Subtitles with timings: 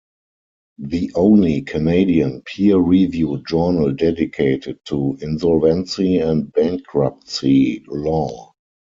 [0.79, 8.51] The only Canadian peer-reviewed journal dedicated to insolvency and bankruptcy law.